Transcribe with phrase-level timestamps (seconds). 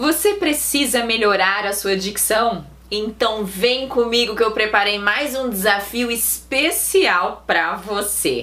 [0.00, 2.64] Você precisa melhorar a sua dicção?
[2.90, 8.40] Então vem comigo que eu preparei mais um desafio especial para você.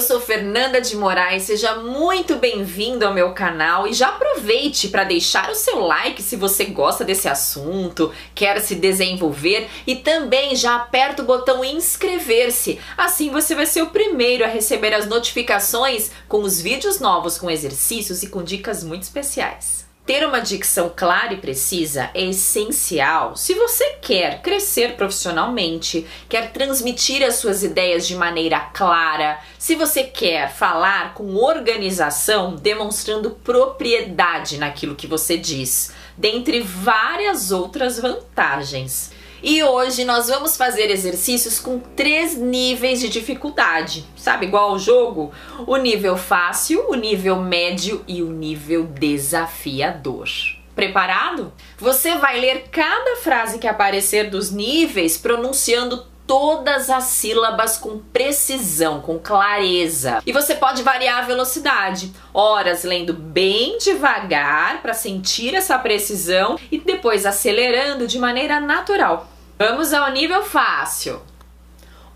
[0.00, 5.04] Eu sou Fernanda de Moraes, seja muito bem-vindo ao meu canal e já aproveite para
[5.04, 10.76] deixar o seu like se você gosta desse assunto, quer se desenvolver e também já
[10.76, 12.80] aperta o botão inscrever-se.
[12.96, 17.50] Assim você vai ser o primeiro a receber as notificações com os vídeos novos com
[17.50, 19.89] exercícios e com dicas muito especiais.
[20.10, 27.22] Ter uma dicção clara e precisa é essencial se você quer crescer profissionalmente, quer transmitir
[27.22, 34.96] as suas ideias de maneira clara, se você quer falar com organização, demonstrando propriedade naquilo
[34.96, 39.12] que você diz, dentre várias outras vantagens.
[39.42, 44.46] E hoje nós vamos fazer exercícios com três níveis de dificuldade, sabe?
[44.46, 45.32] Igual ao jogo:
[45.66, 50.28] o nível fácil, o nível médio e o nível desafiador.
[50.74, 51.52] Preparado?
[51.78, 59.00] Você vai ler cada frase que aparecer dos níveis pronunciando todas as sílabas com precisão,
[59.00, 60.22] com clareza.
[60.24, 66.78] E você pode variar a velocidade, horas lendo bem devagar para sentir essa precisão e
[66.78, 69.28] depois acelerando de maneira natural.
[69.62, 71.20] Vamos ao nível fácil.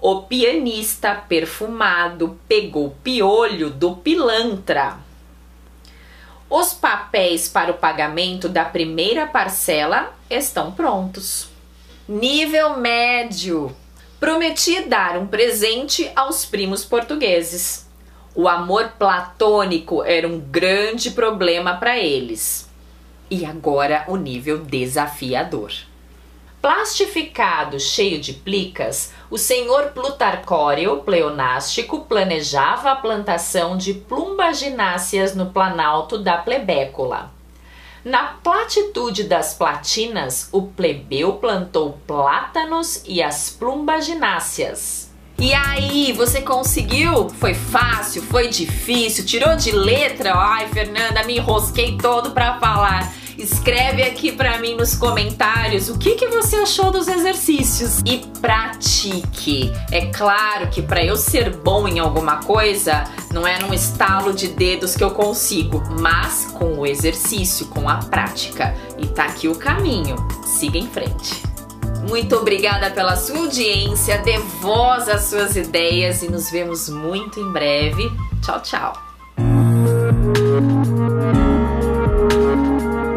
[0.01, 4.97] O pianista perfumado pegou piolho do pilantra.
[6.49, 11.51] Os papéis para o pagamento da primeira parcela estão prontos.
[12.09, 13.77] Nível médio.
[14.19, 17.87] Prometi dar um presente aos primos portugueses.
[18.35, 22.67] O amor platônico era um grande problema para eles.
[23.31, 25.73] E agora o nível desafiador.
[26.65, 36.17] Plastificado cheio de plicas, o senhor Plutarcóreo pleonástico planejava a plantação de plumbagináceas no planalto
[36.17, 37.31] da plebécula.
[38.03, 45.13] Na platitude das platinas, o plebeu plantou plátanos e as plumbagináceas.
[45.37, 47.29] E aí, você conseguiu?
[47.29, 48.23] Foi fácil?
[48.23, 49.27] Foi difícil?
[49.27, 50.33] Tirou de letra?
[50.35, 53.13] Ai, Fernanda, me enrosquei todo para falar.
[53.39, 59.73] Escreve aqui para mim nos comentários o que, que você achou dos exercícios e pratique.
[59.91, 64.49] É claro que para eu ser bom em alguma coisa, não é num estalo de
[64.49, 68.75] dedos que eu consigo, mas com o exercício, com a prática.
[68.99, 70.17] E tá aqui o caminho.
[70.45, 71.43] Siga em frente.
[72.09, 77.51] Muito obrigada pela sua audiência, dê voz às suas ideias e nos vemos muito em
[77.51, 78.11] breve.
[78.43, 78.93] Tchau, tchau.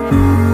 [0.09, 0.46] Thank you.